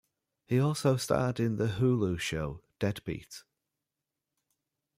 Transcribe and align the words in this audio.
He 0.47 0.59
also 0.59 0.97
starred 0.97 1.39
in 1.39 1.57
the 1.57 1.67
Hulu 1.77 2.17
show 2.17 2.63
"Deadbeat". 2.79 3.43